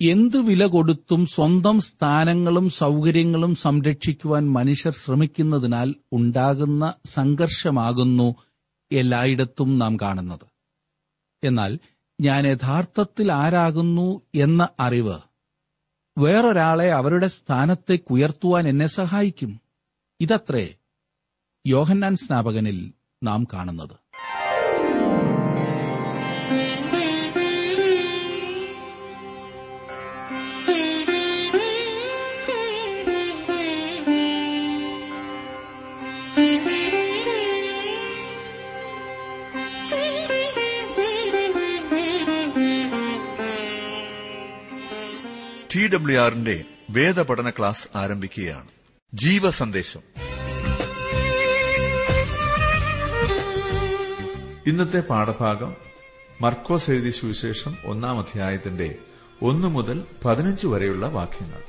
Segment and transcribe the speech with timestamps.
[0.00, 8.34] എന്തു വില കൊടുത്തും സ്വന്തം സ്ഥാനങ്ങളും സൗകര്യങ്ങളും സംരക്ഷിക്കുവാൻ മനുഷ്യർ ശ്രമിക്കുന്നതിനാൽ ഉണ്ടാകുന്ന സംഘർഷമാകുന്നു
[8.92, 10.46] എല്ലായിടത്തും നാം കാണുന്നത്.
[11.44, 11.78] എന്നാൽ
[12.20, 15.18] ഞാൻ യഥാർത്ഥത്തിൽ ആരാകുന്നു എന്ന അറിവ്
[16.18, 19.60] വേറൊരാളെ അവരുടെ സ്ഥാനത്തേക്ക് ഉയർത്തുവാൻ എന്നെ സഹായിക്കും.
[20.20, 20.74] ഇതത്രേ
[21.66, 22.92] യോഹന്നാൻ സ്നാപകനിൽ
[23.22, 24.03] നാം കാണുന്നത്.
[45.76, 48.68] ടി ഡബ്ല്യു ആറിന്റെ വേദപഠന ക്ലാസ് ആരംഭിക്കുകയാണ്.
[49.14, 50.00] ജീവ സന്ദേശം
[54.66, 55.76] ഇന്നത്തെ പാഠഭാഗം
[56.40, 58.94] മർക്കോസ് എഴുതി സുവിശേഷം ഒന്നാം അധ്യായത്തിന്റെ
[59.42, 61.60] ഒന്നു മുതൽ പതിനഞ്ച് വരെയുള്ള വാക്യങ്ങൾ.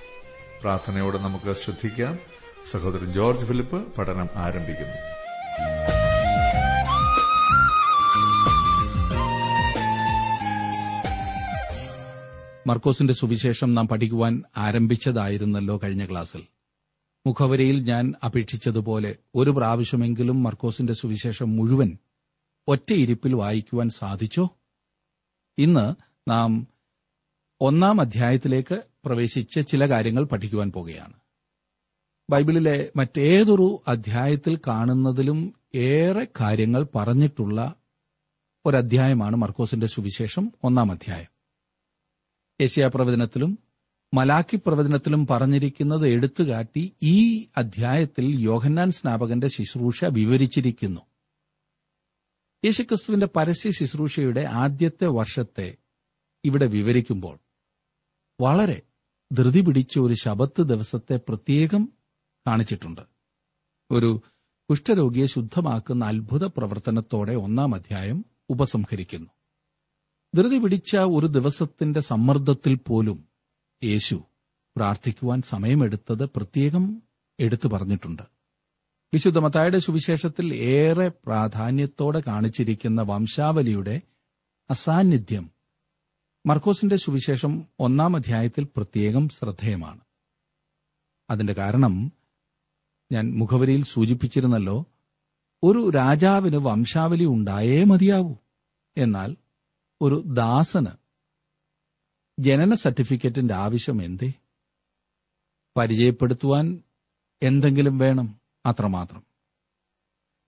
[0.61, 2.19] പ്രാർത്ഥനയോടെ നമുക്ക് ശ്രദ്ധിക്കാം.
[2.65, 5.15] സഹോദരൻ ജോർജ് ഫിലിപ്പ് പഠനം ആരംഭിക്കുന്നു.
[12.67, 16.43] മർക്കോസിന്റെ സുവിശേഷം നാം പഠിക്കുവാൻ ആരംഭിച്ചതായിരുന്നല്ലോ കഴിഞ്ഞ ക്ലാസ്സിൽ.
[17.27, 21.97] മുഖവരിയിൽ ഞാൻ അപേക്ഷിച്ചതുപോലെ ഒരു പ്രാവശ്യമെങ്കിലും മർക്കോസിന്റെ സുവിശേഷം മുഴുവൻ
[22.67, 24.49] ഒറ്റയിരിപ്പിൽ വായിക്കുവാൻ സാധിച്ചോ?
[25.57, 25.95] ഇന്ന്
[26.29, 26.67] നാം
[27.61, 31.13] ഒന്നാം അധ്യായത്തിലേക്ക് പ്രവേശിച്ച് ചില കാര്യങ്ങൾ പഠിക്കുവാൻ പോകുകയാണ്.
[32.29, 37.73] ബൈബിളിലെ മറ്റേതൊരു അധ്യായത്തിൽ കാണുന്നതിലും ഏറെ കാര്യങ്ങൾ പറഞ്ഞിട്ടുള്ള
[38.65, 41.34] ഒരധ്യായമാണ് മർക്കോസിന്റെ സുവിശേഷം ഒന്നാം അധ്യായം.
[42.61, 43.59] ഏഷ്യാ പ്രവചനത്തിലും
[44.13, 51.01] മലാക്കി പ്രവചനത്തിലും പറഞ്ഞിരിക്കുന്നത് എടുത്തുകാട്ടി ഈ അധ്യായത്തിൽ യോഹന്നാൻ സ്നാപകന്റെ ശുശ്രൂഷ വിവരിച്ചിരിക്കുന്നു.
[52.65, 55.77] യേശുക്രിസ്തുവിന്റെ പരസ്യ ശുശ്രൂഷയുടെ ആദ്യത്തെ വർഷത്തെ
[56.45, 57.39] ഇവിടെ വിവരിക്കുമ്പോൾ
[58.41, 58.81] വളരെ
[59.31, 61.93] ധൃതി പിടിച്ച ഒരു ശബത്ത് ദിവസത്തെ പ്രത്യേകം
[62.47, 63.01] കാണിച്ചിട്ടുണ്ട്.
[63.91, 64.21] ഒരു
[64.69, 69.34] കുഷ്ഠരോഗിയെ ശുദ്ധമാക്കുന്ന അത്ഭുത പ്രവർത്തനത്തോടെ ഒന്നാം അധ്യായം ഉപസംഹരിക്കുന്നു.
[70.35, 73.27] ധൃതി പിടിച്ച ഒരു ദിവസത്തിന്റെ സമ്മർദ്ദത്തിൽ പോലും
[73.83, 74.23] യേശു
[74.77, 77.03] പ്രാർത്ഥിക്കുവാൻ സമയമെടുത്തത് പ്രത്യേകം
[77.39, 78.23] എടുത്തു പറഞ്ഞിട്ടുണ്ട്.
[79.13, 84.01] വിശുദ്ധ മത്തായുടെ സുവിശേഷത്തിൽ ഏറെ പ്രാധാന്യത്തോടെ കാണിച്ചിരിക്കുന്ന വംശാവലിയുടെ
[84.69, 85.51] അസാന്നിധ്യം
[86.45, 90.01] മർക്കോസിന്റെ സുവിശേഷം ഒന്നാം അധ്യായത്തിൽ പ്രത്യേകം ശ്രദ്ധേയമാണ്.
[91.29, 92.11] അതിന്റെ കാരണം
[93.11, 94.85] ഞാൻ മുഖവരിയിൽ സൂചിപ്പിച്ചിരുന്നല്ലോ
[95.63, 98.35] ഒരു രാജാവിന് വംശാവലി ഉണ്ടായേ മതിയാവൂ.
[98.97, 99.35] എന്നാൽ
[100.01, 101.05] ഒരു ദാസന്
[102.39, 104.33] ജനന സർട്ടിഫിക്കറ്റിന്റെ ആവശ്യം എന്തേ?
[105.77, 106.83] പരിചയപ്പെടുത്തുവാൻ
[107.43, 109.23] എന്തെങ്കിലും വേണം അത്രമാത്രം.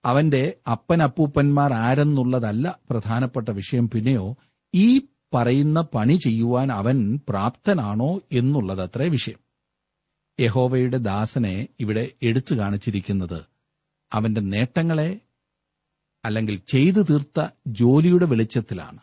[0.05, 3.89] അവന്റെ അപ്പൻ അപ്പൂപ്പന്മാർ ആരെന്നുള്ളതല്ല പ്രധാനപ്പെട്ട വിഷയം.
[3.89, 4.37] പിന്നെയോ
[4.75, 5.01] ഈ
[5.33, 9.39] പറയുന്ന പണി ചെയ്യുവാൻ അവൻ പ്രാപ്തനാണോ എന്നുള്ളതത്രേ വിഷയം.
[10.39, 13.45] യഹോവയുടെ ദാസനെ ഇവിടെ എടുത്തു കാണിച്ചിരിക്കുന്നത്
[14.13, 15.19] അവന്റെ നേട്ടങ്ങളെ
[16.25, 18.99] അല്ലെങ്കിൽ ചെയ്തു തീർത്ത ജോലിയുടെ വെളിച്ചത്തിലാണ്.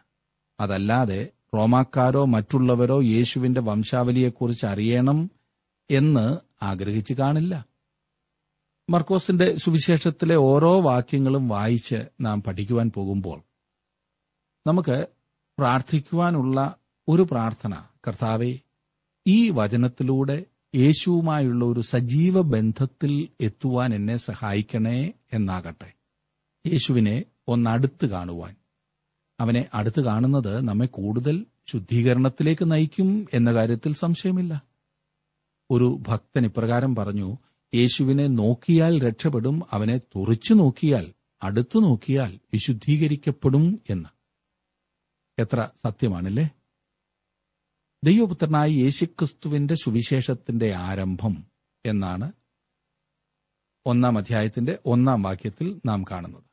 [0.60, 5.30] അതല്ലാതെ റോമാക്കാരോ മറ്റുള്ളവരോ യേശുവിന്റെ വംശാവലിയെക്കുറിച്ച് അറിയണം
[5.90, 7.66] എന്ന് ആഗ്രഹിച്ചു കാണില്ല.
[8.90, 13.42] മർക്കോസിന്റെ സുവിശേഷത്തിലെ ഓരോ വാക്യങ്ങളും വായിച്ച് നാം പഠിക്കുവാൻ പോകുമ്പോൾ
[14.66, 15.06] നമുക്ക്
[15.58, 16.74] പ്രാർത്ഥിക്കുവാനുള്ള
[17.08, 17.74] ഒരു പ്രാർത്ഥന
[18.08, 18.58] കർത്താവെ
[19.26, 20.44] ഈ വചനത്തിലൂടെ
[20.74, 25.92] യേശുവുമായുള്ള ഒരു സജീവ ബന്ധത്തിൽ എത്തുവാൻ എന്നെ സഹായിക്കണേ എന്നാകട്ടെ.
[26.66, 28.56] യേശുവിനെ ഒന്നടുത്ത് കാണുവാൻ.
[29.40, 34.62] അവനെ അടുത്ത് കാണുന്നത് നമ്മെ കൂടുതൽ ശുദ്ധീകരണത്തിലേക്ക് നയിക്കും എന്ന കാര്യത്തിൽ സംശയമില്ല.
[35.70, 37.36] ഒരു ഭക്തൻ ഇപ്രകാരം പറഞ്ഞു
[37.74, 41.12] യേശുവിനെ നോക്കിയാൽ രക്ഷപ്പെടും അവനെ തുറച്ചു നോക്കിയാൽ
[41.42, 44.08] അടുത്തു നോക്കിയാൽ വിശുദ്ധീകരിക്കപ്പെടും എന്ന്.
[45.38, 46.50] എത്ര സത്യമാണല്ലേ?
[48.04, 51.44] ദൈവപുത്രനായ യേശുക്രിസ്തുവിന്റെ സുവിശേഷത്തിന്റെ ആരംഭം
[51.86, 52.32] എന്നാണ്
[53.86, 56.43] ഒന്നാം അധ്യായത്തിന്റെ ഒന്നാം വാക്യത്തിൽ നാം കാണുന്നത്.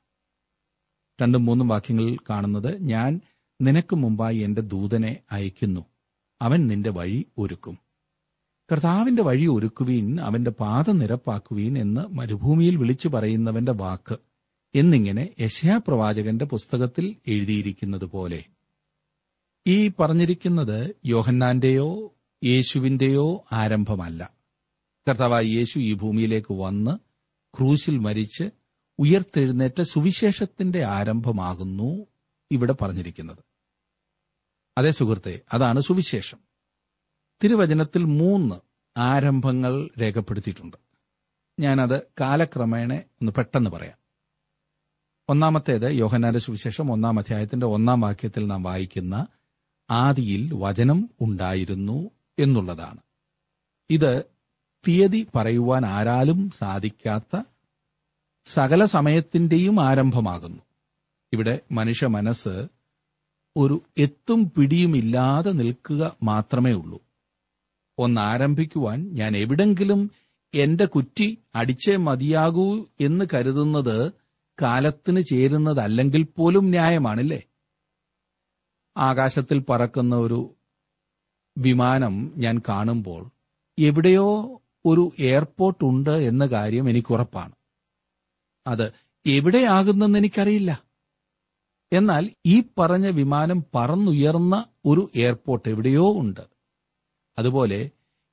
[1.21, 3.21] രണ്ടും മൂന്നും വാക്യങ്ങളിൽ കാണുന്നത് ഞാൻ
[3.61, 5.85] നിനക്ക് മുമ്പായി എന്റെ ദൂതനെ അയക്കുന്നു
[6.41, 7.77] അവൻ നിന്റെ വഴി ഒരുക്കും.
[8.69, 14.17] കർത്താവിന്റെ വഴി ഒരുക്കുവീൻ അവന്റെ പാത നിരപ്പാക്കുവീൻ എന്ന് മരുഭൂമിയിൽ വിളിച്ചു പറയുന്നവന്റെ വാക്ക്
[14.75, 18.43] എന്നിങ്ങനെ യശയാപ്രവാചകന്റെ പുസ്തകത്തിൽ എഴുതിയിരിക്കുന്നത് പോലെ
[19.67, 24.33] ഈ പറഞ്ഞിരിക്കുന്നത് യോഹന്നാന്റെയോ യേശുവിന്റെയോ ആരംഭമല്ല.
[25.07, 26.91] കർത്താവായ യേശു ഈ ഭൂമിയിലേക്ക് വന്ന്
[27.57, 28.43] ക്രൂശിൽ മരിച്ച്
[29.01, 32.05] ഉയർത്തെഴുന്നേറ്റ സുവിശേഷത്തിന്റെ ആരംഭമാകുന്നു
[32.51, 33.37] ഇവിടെ പറഞ്ഞിരിക്കുന്നത്.
[34.77, 36.37] അതേ സുഹൃത്തെ അതാണ് സുവിശേഷം.
[37.43, 38.55] തിരുവചനത്തിൽ മൂന്ന്
[38.97, 40.77] ആരംഭങ്ങൾ രേഖപ്പെടുത്തിയിട്ടുണ്ട്.
[41.59, 43.97] ഞാനത് കാലക്രമേണ ഒന്ന് പെട്ടെന്ന് പറയാം.
[45.29, 49.27] ഒന്നാമത്തേത് യോഹനാന്റെ സുവിശേഷം ഒന്നാം അധ്യായത്തിന്റെ ഒന്നാം വാക്യത്തിൽ നാം വായിക്കുന്ന
[49.89, 52.09] ആദിയിൽ വചനം ഉണ്ടായിരുന്നു
[52.39, 52.99] എന്നുള്ളതാണ്.
[53.89, 54.23] ഇത്
[54.87, 57.43] തീയതി പറയുവാൻ ആരാലും സാധിക്കാത്ത
[58.45, 60.61] സകല സമയത്തിന്റെയും ആരംഭമാകുന്നു.
[61.33, 62.67] ഇവിടെ മനുഷ്യ മനസ്സ്
[63.57, 66.99] ഒരു എത്തും പിടിയുമില്ലാതെ നിൽക്കുക മാത്രമേ ഉള്ളൂ.
[67.97, 70.11] ഒന്നാരംഭിക്കുവാൻ ഞാൻ എവിടെങ്കിലും
[70.53, 74.11] എന്റെ കുറ്റി അടിച്ചേ മതിയാകൂ എന്ന് കരുതുന്നത്
[74.61, 77.43] കാലത്തിന് ചേരുന്നതല്ലെങ്കിൽ പോലും ന്യായമാണില്ലേ?
[78.97, 80.55] ആകാശത്തിൽ പറക്കുന്ന ഒരു
[81.57, 83.29] വിമാനം ഞാൻ കാണുമ്പോൾ
[83.79, 87.51] എവിടെയോ ഒരു എയർപോർട്ട് ഉണ്ട് എന്ന കാര്യം എനിക്കുറപ്പാണ്.
[88.67, 88.93] അത്
[89.25, 90.83] എവിടെയാകുന്നെന്ന് എനിക്കറിയില്ല.
[91.93, 96.41] എന്നാൽ ഈ പറഞ്ഞ വിമാനം പറന്നുയർന്ന ഒരു എയർപോർട്ട് എവിടെയോ ഉണ്ട്.
[97.37, 97.89] അതുപോലെ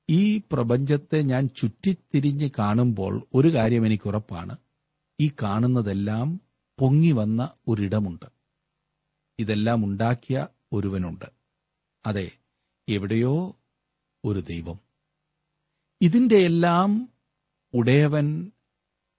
[0.09, 4.57] ഈ പ്രപഞ്ചത്തെ ഞാൻ ചുറ്റിത്തിരിഞ്ഞ് കാണുമ്പോൾ ഒരു കാര്യം എനിക്ക് ഉറപ്പാണ്
[5.19, 6.41] ഈ കാണുന്നതെല്ലാം
[6.79, 8.25] പൊങ്ങി വന്ന ഒരിടമുണ്ട്.
[9.39, 11.25] ഇതെല്ലാം ഉണ്ടാക്കിയ ഒരുവനുണ്ട്.
[12.05, 12.31] അതെ
[12.89, 13.55] എവിടെയോ
[14.25, 14.79] ഒരു ദൈവം.
[16.01, 17.09] ഇതിന്റെ എല്ലാം
[17.73, 18.51] ഉടയവൻ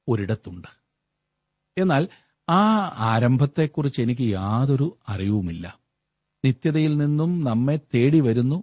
[0.08, 0.79] ഒരിടത്തുണ്ട്.
[1.78, 2.08] എന്നാൽ
[2.48, 5.78] ആ ആരംഭത്തെക്കുറിച്ച് എനിക്ക് യാതൊരു അറിവുമില്ല.
[6.44, 8.62] നിത്യതയിൽ നിന്നും നമ്മെ തേടി വരുന്നു.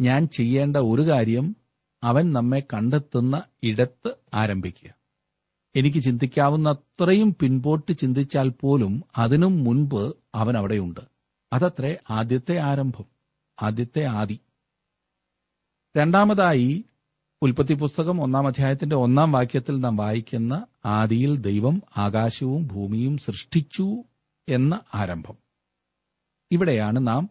[0.00, 1.56] ഞാൻ ചെയ്യേണ്ട ഒരു കാര്യം
[2.02, 4.94] അവൻ നമ്മെ കണ്ടെത്തുന്ന ഇടത്ത് ആരംഭിക്കുക.
[5.76, 11.00] എനിക്ക് ചിന്തിക്കാവുന്ന അത്രയും പിൻപോട്ട് ചിന്തിച്ചാൽ പോലും അതിനും മുൻപ് അവൻ അവിടെയുണ്ട്.
[11.52, 13.04] അതത്രേ ആദ്യത്തെ ആരംഭം
[13.62, 14.40] ആദ്യത്തെ ആദി.
[15.96, 16.84] രണ്ടാമതായി
[17.42, 24.04] ഉൽപ്പത്തി പുസ്തകം ഒന്നാം അധ്യായത്തിന്റെ ഒന്നാം വാക്യത്തിൽ നാം വായിക്കുന്ന ആദിയിൽ ദൈവം ആകാശവും ഭൂമിയും സൃഷ്ടിച്ചു
[24.48, 25.34] എന്ന ആരംഭം.
[26.50, 27.30] ഇവിടെയാണ് നാം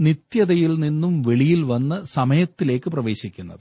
[0.00, 3.60] നിത്യതയിൽ നിന്നും വെളിയിൽ വന്ന് സമയത്തിലേക്ക് പ്രവേശിക്കുന്നത്.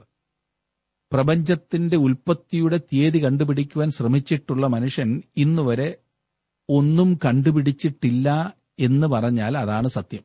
[1.12, 5.96] പ്രപഞ്ചത്തിന്റെ ഉൽപ്പത്തിയുടെ തീയതി കണ്ടുപിടിക്കുവാൻ ശ്രമിച്ചിട്ടുള്ള മനുഷ്യൻ ഇന്നുവരെ
[6.70, 10.24] ഒന്നും കണ്ടുപിടിച്ചിട്ടില്ല എന്ന് പറഞ്ഞാൽ അതാണ് സത്യം.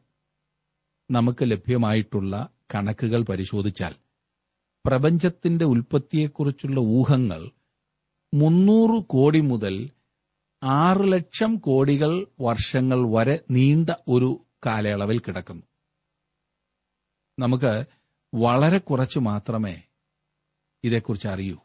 [1.10, 4.03] നമുക്ക് ലഭ്യമായിട്ടുള്ള കണക്കുകൾ പരിശോധിച്ചാൽ
[4.86, 7.50] പ്രപഞ്ചത്തിന്റെ ഉൽപ്പത്തിയെക്കുറിച്ചുള്ള ഊഹങ്ങൾ
[8.34, 9.90] മുന്നൂറ് കോടി മുതൽ
[10.62, 15.62] ആറ് ലക്ഷം കോടികൾ വർഷങ്ങൾ വരെ നീണ്ട ഒരു കാലയളവിൽ കിടക്കുന്നു.
[17.38, 17.86] നമുക്ക്
[18.34, 19.82] വളരെ കുറച്ച് മാത്രമേ
[20.84, 21.56] ഇതേക്കുറിച്ച് അറിയൂ.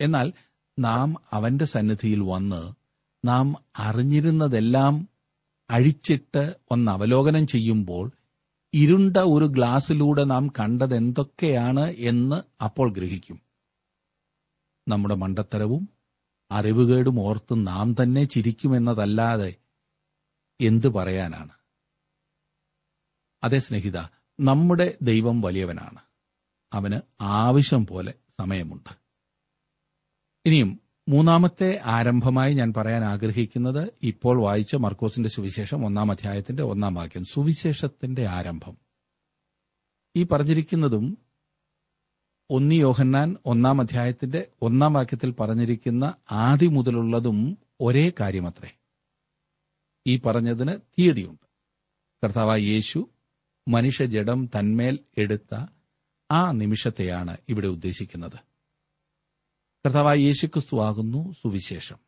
[0.00, 0.32] എന്നാൽ
[0.78, 2.74] നാം അവന്റെ സന്നിധിയിൽ വന്ന്
[3.24, 5.08] നാം അറിഞ്ഞിരുന്നതെല്ലാം
[5.70, 8.12] അഴിച്ചിട്ട് ഒന്ന് അവലോകനം ചെയ്യുമ്പോൾ
[8.74, 13.42] ഇരുണ്ട ഒരു ഗ്ലാസ്സിലൂടെ നാം കണ്ടത് എന്തൊക്കെയാണ് എന്ന് അപ്പോൾ ഗ്രഹിക്കും.
[14.88, 15.88] നമ്മുടെ മണ്ടത്തരവും
[16.50, 19.54] അറിവുകേടും ഓർത്ത് നാം തന്നെ ചിരിക്കുമെന്നതല്ലാതെ
[20.60, 21.52] എന്തു പറയാനാണ്?
[23.44, 23.98] അതേ സ്നേഹിത
[24.40, 25.98] നമ്മുടെ ദൈവം വലിയവനാണ്.
[26.72, 28.98] അവന് ആവശ്യം പോലെ സമയമുണ്ട്.
[30.46, 38.26] ഇനിയും മൂന്നാമത്തെ ആരംഭമായി ഞാൻ പറയാൻ ആഗ്രഹിക്കുന്നത് ഇപ്പോൾ വായിച്ച മർക്കോസിന്റെ സുവിശേഷം ഒന്നാം അധ്യായത്തിന്റെ ഒന്നാം വാക്യം സുവിശേഷത്തിന്റെ
[38.26, 38.76] ആരംഭം.
[40.16, 41.18] ഈ പറഞ്ഞിരിക്കുന്നതും
[42.50, 48.76] ഒന്നി യോഹന്നാൻ ഒന്നാം അധ്യായത്തിന്റെ ഒന്നാം വാക്യത്തിൽ പറഞ്ഞിരിക്കുന്ന ആദ്യ മുതലുള്ളതും ഒരേ കാര്യമത്രേ.
[50.06, 51.46] ഈ പറഞ്ഞതിന് തീയതിയുണ്ട്.
[52.24, 53.10] കർത്താവായ യേശു
[53.68, 55.66] മനുഷ്യജഡം തന്മേൽ എടുത്ത
[56.30, 58.53] ആ നിമിഷത്തെയാണ് ഇവിടെ ഉദ്ദേശിക്കുന്നത്.
[59.84, 61.98] കർത്താവായ യേശുക്രിസ്തു ആകുന്നു സുവിശേഷം.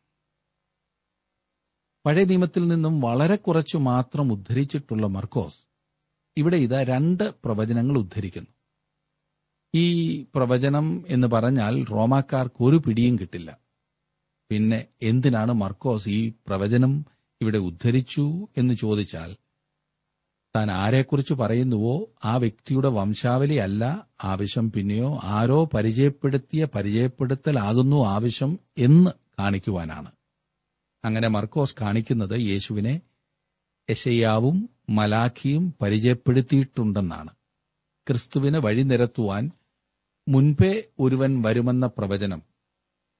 [2.05, 5.59] പഴയ നിയമത്തിൽ നിന്നും വളരെ കുറച്ചു മാത്രം ഉദ്ധരിച്ചിട്ടുള്ള മർക്കോസ്
[6.37, 8.49] ഇവിടെ ഇതാ രണ്ട് പ്രവചനങ്ങൾ ഉദ്ധരിക്കുന്നു.
[9.75, 9.87] ഈ
[10.35, 13.59] പ്രവചനം എന്ന് പറഞ്ഞാൽ റോമാക്കാർക്ക് ഒരു പിടിയും കിട്ടില്ല.
[14.49, 17.05] പിന്നെ എന്തിനാണ് മർക്കോസ് ഈ പ്രവചനം
[17.41, 19.37] ഇവിടെ ഉദ്ധരിച്ചു എന്ന് ചോദിച്ചാൽ
[20.55, 22.13] താൻ ആരെക്കുറിച്ച് പറയുന്നുവോ?
[22.25, 24.71] ആ വ്യക്തിയുടെ വംശാവലി അല്ല ആവശ്യം.
[24.71, 30.11] പിന്നെയോ ആരോ പരിചയപ്പെടുത്തിയ പരിചയപ്പെടുത്തലാകുന്നു ആവശ്യം എന്ന് കാണിക്കുവാനാണ്.
[31.05, 33.01] അങ്ങനെ മർക്കോസ് കാണിക്കുന്നത് യേശുവിനെ
[33.89, 37.29] എശയ്യാവും മലാഖിയും പരിചയപ്പെടുത്തിയിട്ടുണ്ടെന്നാണ്.
[38.07, 39.51] ക്രിസ്തുവിനെ വഴി നിരത്തുവാൻ
[40.29, 42.41] മുൻപേ ഒരുവൻ വരുമെന്ന പ്രവചനം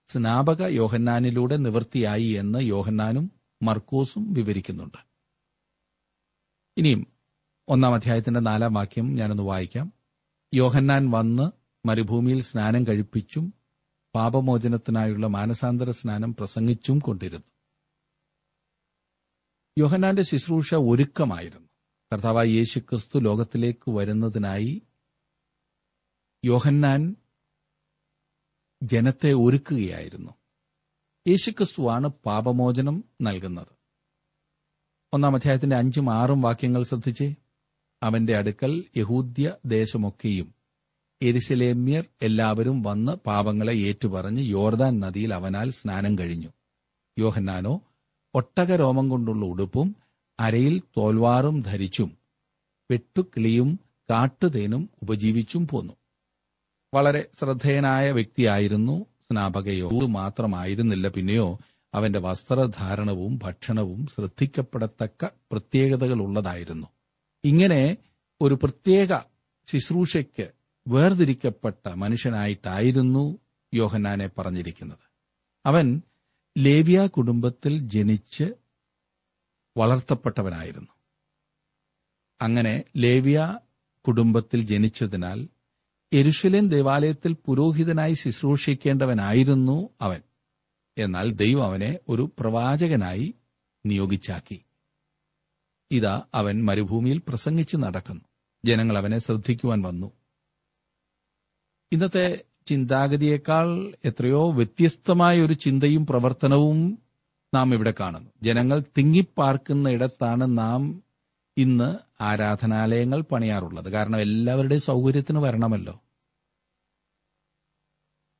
[0.09, 3.31] സ്നാപക യോഹന്നാനിലൂടെ നിവൃത്തിയായി എന്ന് യോഹന്നാനും
[3.63, 4.97] മർക്കോസും വിവരിക്കുന്നുണ്ട്.
[6.77, 7.16] ഇനിയും
[7.69, 9.93] ഒന്നാം അധ്യായത്തിന്റെ നാലാം വാക്യം ഞാനൊന്ന് വായിക്കാം.
[10.53, 11.51] യോഹന്നാൻ വന്ന്
[11.87, 13.53] മരുഭൂമിയിൽ സ്നാനം കഴിപ്പിച്ചും
[14.15, 17.45] പാപമോചനത്തിനായുള്ള മാനസാന്തര സ്നാനം പ്രസംഗിച്ചും കൊണ്ടിരുന്നു.
[19.77, 21.67] യോഹന്നാന്റെ ശുശ്രൂഷ ഒരുക്കമായിരുന്നു.
[22.13, 24.81] കർത്താവായ യേശു ക്രിസ്തു ലോകത്തിലേക്ക് വരുന്നതിനായി
[26.45, 27.15] യോഹന്നാൻ
[28.83, 30.31] ജനത്തെ ഒരുക്കുകയായിരുന്നു.
[31.27, 33.67] യേശുക്രിസ്തുവാണ് പാപമോചനം നൽകുന്നത്.
[35.13, 37.35] ഒന്നാം അധ്യായത്തിന്റെ അഞ്ചും ആറും വാക്യങ്ങൾ ശ്രദ്ധിച്ചേ.
[38.03, 40.53] അവന്റെ അടുക്കൽ യഹൂദ്യ ദേശമൊക്കെയും
[41.21, 46.47] എരിശിലേമ്യർ എല്ലാവരും വന്ന് പാപങ്ങളെ ഏറ്റുപറഞ്ഞ് യോർദാൻ നദിയിൽ അവനാൽ സ്നാനം കഴിഞ്ഞു.
[47.19, 47.81] യോഹന്നാനോ
[48.35, 49.95] ഒട്ടക രോമം കൊണ്ടുള്ള ഉടുപ്പും
[50.39, 52.17] അരയിൽ തോൽവാറും ധരിച്ചും
[52.91, 55.93] വെട്ടുക്കിളിയും കാട്ടുതേനും ഉപജീവിച്ചും പോന്നു.
[56.93, 61.59] വളരെ ശ്രദ്ധേയനായ വ്യക്തിയായിരുന്നു സ്നാപകയോ മാത്രമായിരുന്നില്ല പിന്നെയോ
[61.93, 66.87] അവന്റെ വസ്ത്രധാരണവും ഭക്ഷണവും ശ്രദ്ധിക്കപ്പെടത്തക്ക പ്രത്യേകതകളുള്ളതായിരുന്നു.
[67.47, 67.97] ഇങ്ങനെ
[68.41, 69.17] ഒരു പ്രത്യേക
[69.67, 70.51] ശുശ്രൂഷയ്ക്ക്
[70.87, 73.39] വേർതിരിക്കപ്പെട്ട മനുഷ്യനായിട്ടായിരുന്നു
[73.73, 74.97] യോഹന്നാനെ പറഞ്ഞിരിക്കുന്നത്.
[75.65, 76.01] അവൻ
[76.57, 78.43] ലേവ്യ കുടുംബത്തിൽ ജനിച്ച്
[79.77, 80.87] വളർത്തപ്പെട്ടവനായിരുന്നു.
[82.41, 83.59] അങ്ങനെ ലേവ്യ
[84.07, 85.47] കുടുംബത്തിൽ ജനിച്ചതിനാൽ
[86.13, 90.21] എരുഷലേം ദേവാലയത്തിൽ പുരോഹിതനായി ശുശ്രൂഷിക്കേണ്ടവനായിരുന്നു അവൻ.
[90.97, 93.35] എന്നാൽ ദൈവം അവനെ ഒരു പ്രവാചകനായി
[93.85, 94.61] നിയോഗിച്ചാക്കി.
[95.91, 98.21] ഇതാ അവൻ മരുഭൂമിയിൽ പ്രസംഗിച്ച് നടക്കുന്നു.
[98.65, 100.11] ജനങ്ങൾ അവനെ ശ്രദ്ധിക്കുവാൻ വന്നു.
[101.91, 106.99] ഇന്നത്തെ ചിന്താഗതിയേക്കാൾ എത്രയോ വ്യത്യസ്തമായ ഒരു ചിന്തയും പ്രവർത്തനവും
[107.53, 108.31] നാം ഇവിടെ കാണുന്നു.
[108.43, 111.03] ജനങ്ങൾ തിങ്ങിപ്പാർക്കുന്ന ഇടത്താണ് നാം
[111.57, 113.89] ഇന്ന് ആരാധനാലയങ്ങൾ പണിയാറുള്ളത്.
[113.89, 116.01] കാരണം എല്ലാവരുടെയും സൗകര്യത്തിന് വരണമല്ലോ.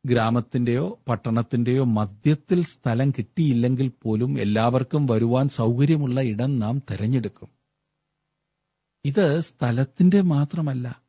[0.08, 7.50] ഗ്രാമത്തിന്റെയോ പട്ടണത്തിന്റെയോ മധ്യത്തിൽ സ്ഥലം കിട്ടിയില്ലെങ്കിൽ പോലും എല്ലാവർക്കും വരുവാൻ സൗകര്യമുള്ള ഇടം നാം തെരഞ്ഞെടുക്കും.
[9.06, 11.02] ഇത് സ്ഥലത്തിന്റെ മാത്രമല്ല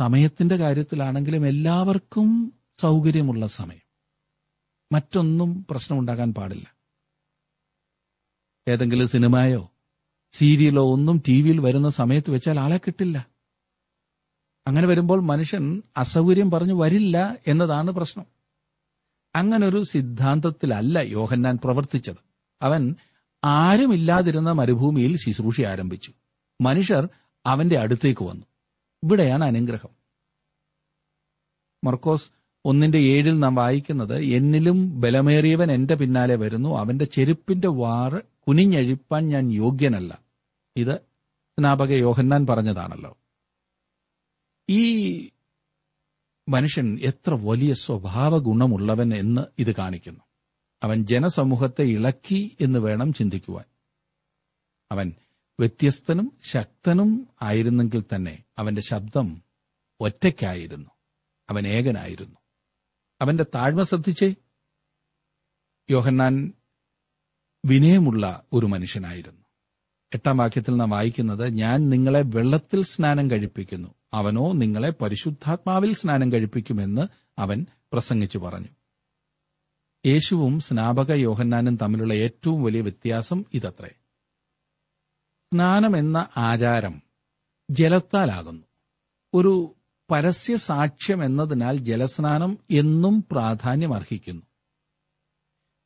[0.00, 3.92] സമയത്തിന്റെ കാര്യത്തിലാണെങ്കിലും എല്ലാവർക്കും സൗകര്യമുള്ള സമയം.
[4.92, 6.76] മറ്റൊന്നും പ്രശ്നമുണ്ടാകാൻ പാടില്ല.
[8.68, 9.70] ഏതെങ്കിലും സിനിമയോ
[10.32, 13.26] സീരിയലോ ഒന്നും ടി വിയിൽ വരുന്ന സമയത്ത് വെച്ചാൽ ആളെ കിട്ടില്ല.
[14.66, 18.41] അങ്ങനെ വരുമ്പോൾ മനുഷ്യൻ അസൗകര്യം പറഞ്ഞു വരില്ല എന്നതാണ് പ്രശ്നം.
[19.36, 22.16] അങ്ങനൊരു സിദ്ധാന്തത്തിലല്ല യോഹന്നാൻ പ്രവർത്തിച്ചത്.
[22.62, 22.94] അവൻ
[23.44, 26.12] ആരുമില്ലാതിരുന്ന മരുഭൂമിയിൽ ശുശ്രൂഷ ആരംഭിച്ചു.
[26.60, 27.08] മനുഷ്യർ
[27.46, 28.46] അവന്റെ അടുത്തേക്ക് വന്നു.
[29.04, 29.88] ഇവിടെയാണ് അനുഗ്രഹം.
[31.84, 32.30] മർക്കോസ്
[32.64, 40.18] ഒന്നിന്റെ ഏഴിൽ നാം വായിക്കുന്നത് എന്നിലും ബലമേറിയവൻ എന്റെ പിന്നാലെ വരുന്നു അവന്റെ ചെരുപ്പിന്റെ വാറ് കുനിഞ്ഞഴിപ്പാൻ ഞാൻ യോഗ്യനല്ല.
[40.76, 40.96] ഇത്
[41.58, 43.18] സ്നാപക യോഹന്നാൻ പറഞ്ഞതാണല്ലോ.
[44.70, 45.12] ഈ
[46.48, 50.20] മനുഷ്യൻ എത്ര വലിയ സ്വഭാവ ഗുണമുള്ളവൻ എന്ന് ഇത് കാണിക്കുന്നു.
[50.82, 53.64] അവൻ ജനസമൂഹത്തെ ഇളക്കി എന്ന് വേണം ചിന്തിക്കുവാൻ.
[54.92, 55.12] അവൻ
[55.60, 59.42] വ്യത്യസ്തനും ശക്തനും ആയിരുന്നെങ്കിൽ തന്നെ അവന്റെ ശബ്ദം
[60.00, 60.90] ഒറ്റയ്ക്കായിരുന്നു.
[61.50, 62.36] അവൻ ഏകനായിരുന്നു.
[63.20, 64.34] അവന്റെ താഴ്മ ശ്രദ്ധിച്ചേ.
[65.90, 66.52] യോഹന്നാൻ
[67.66, 69.42] വിനയമുള്ള ഒരു മനുഷ്യനായിരുന്നു.
[70.14, 73.94] എട്ടാം വാക്യത്തിൽ നാം വായിക്കുന്നത് ഞാൻ നിങ്ങളെ വെള്ളത്തിൽ സ്നാനം കഴിപ്പിക്കുന്നു.
[74.14, 77.02] അവനോ നിങ്ങളെ പരിശുദ്ധാത്മാവിൽ സ്നാനം കഴിപ്പിക്കുമെന്ന്
[77.38, 78.68] അവൻ പ്രസംഗിച്ചു പറഞ്ഞു.
[80.06, 83.90] യേശുവും സ്നാപക യോഹന്നാനും തമ്മിലുള്ള ഏറ്റവും വലിയ വ്യത്യാസം ഇതത്രേ.
[85.52, 87.02] സ്നാനം എന്ന ആചാരം
[87.70, 88.62] ജലത്താലാകുന്നു.
[89.34, 89.74] ഒരു
[90.10, 94.42] പരസ്യ സാക്ഷ്യം എന്നതിനാൽ ജലസ്നാനം എന്നും പ്രാധാന്യം അർഹിക്കുന്നു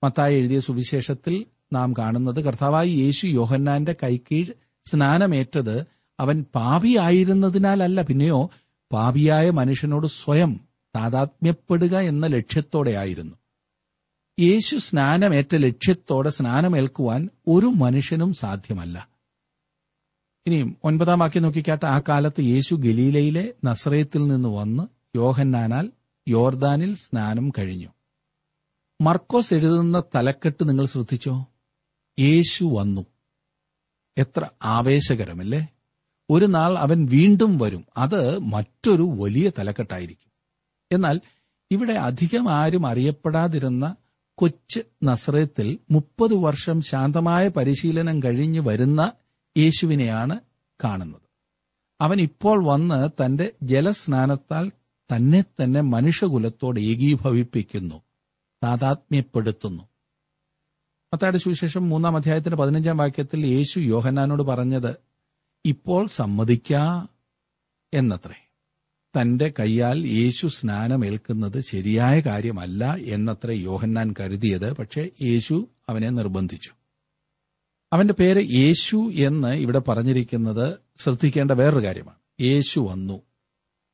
[0.05, 4.53] മത്തായി എഴുതിയ സുവിശേഷത്തിൽ നാം കാണുന്നത് കർത്താവായി യേശു യോഹന്നാന്റെ കൈക്കീഴ്
[4.87, 8.51] സ്നാനമേറ്റത് അവൻ പാപിയായിരുന്നതിനാലല്ല പിന്നെയോ
[8.93, 10.61] പാപിയായ മനുഷ്യനോട് സ്വയം
[10.97, 13.37] താതാത്മ്യപ്പെടുക എന്ന ലക്ഷ്യത്തോടെയായിരുന്നു
[14.41, 19.09] യേശു സ്നാനമേറ്റ ലക്ഷ്യത്തോടെ സ്നാനമേൽക്കുവാൻ ഒരു മനുഷ്യനും സാധ്യമല്ല.
[20.47, 24.83] ഇനിയും ഒൻപതാം വാക്യം നോക്കിക്കാട്ടെ ആ കാലത്ത് യേശു ഗലീലയിലെ നസ്രയത്തിൽ നിന്ന് വന്ന്
[25.17, 25.93] യോഹന്നാനാൽ
[26.29, 27.89] യോർദാനിൽ സ്നാനം കഴിഞ്ഞു.
[29.01, 31.47] മർക്കോസ് എഴുതുന്ന തലക്കെട്ട് നിങ്ങൾ ശ്രദ്ധിച്ചോ?
[32.19, 33.07] യേശു വന്നു.
[34.19, 35.69] എത്ര ആവേശകരമല്ലേ?
[36.31, 37.85] ഒരു നാൾ അവൻ വീണ്ടും വരും.
[37.97, 40.33] അത് മറ്റൊരു വലിയ തലക്കെട്ടായിരിക്കും.
[40.93, 41.21] എന്നാൽ
[41.71, 43.97] ഇവിടെ അധികം ആരും അറിയപ്പെടാതിരുന്ന
[44.35, 49.13] കൊച്ച് നസ്രത്തിൽ മുപ്പത് വർഷം ശാന്തമായ പരിശീലനം കഴിഞ്ഞ് വരുന്ന
[49.59, 50.41] യേശുവിനെയാണ്
[50.85, 51.21] കാണുന്നത്.
[52.01, 54.71] അവൻ ഇപ്പോൾ വന്ന് തന്റെ ജലസ്നാനത്താൽ
[55.17, 58.03] തന്നെ തന്നെ മനുഷ്യകുലത്തോട് ഏകീഭവിപ്പിക്കുന്നു
[58.65, 59.83] താതാത്മ്യപ്പെടുത്തുന്നു.
[61.15, 65.06] മത്തായുടെ സുവിശേഷം മൂന്നാം അധ്യായത്തിന്റെ പതിനഞ്ചാം വാക്യത്തിൽ യേശു യോഹന്നാനോട് പറഞ്ഞത്
[65.67, 66.75] ഇപ്പോൾ സമ്മതിക്ക
[67.95, 68.51] എന്നത്രേ.
[69.21, 74.77] തന്റെ കൈയാൽ യേശു സ്നാനമേൽക്കുന്നത് ശരിയായ കാര്യമല്ല എന്നത്ര യോഹന്നാൻ കരുതിയത്.
[74.77, 76.71] പക്ഷേ യേശു അവനെ നിർബന്ധിച്ചു.
[77.93, 82.43] അവന്റെ പേര് യേശു എന്ന് ഇവിടെ പറഞ്ഞിരിക്കുന്നത് ശ്രദ്ധിക്കേണ്ട വേറൊരു കാര്യമാണ്.
[82.43, 83.23] യേശു വന്നു.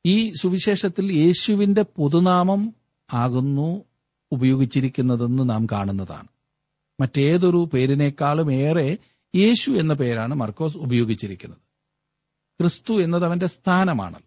[0.06, 2.74] ഈ സുവിശേഷത്തിൽ യേശുവിന്റെ പൊതുനാമം
[3.12, 3.84] ആകുന്നു
[4.32, 6.28] ഉപയോഗിച്ചിരിക്കുന്നതെന്ന് നാം കാണുന്നതാണ്.
[7.00, 8.98] മറ്റേതൊരു പേരിനേക്കാളും ഏറെ
[9.34, 11.58] യേശു എന്ന പേരാണ് മർക്കോസ് ഉപയോഗിച്ചിരിക്കുന്നത്.
[12.60, 14.18] ക്രിസ്തു എന്നത് അവന്റെ സ്ഥാനമാണ്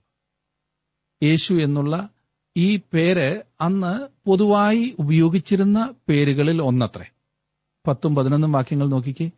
[1.23, 2.09] യേശു എന്നുള്ള
[2.57, 7.05] ഈ പേര് അന്ന് പൊതുവായി ഉപയോഗിച്ചിരുന്ന പേരുകളിൽ ഒന്നത്രേ.
[7.87, 9.31] പത്തും പതിനൊന്നും വാക്യങ്ങൾ നോക്കിക്കേ.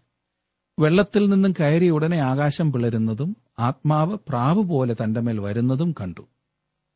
[0.80, 6.22] വെള്ളത്തിൽ നിന്നും കയറി ഉടനെ ആകാശം പിളരുന്നതും ആത്മാവ് പ്രാവ് പോലെ തന്റെ മേൽ വരുന്നതും കണ്ടു.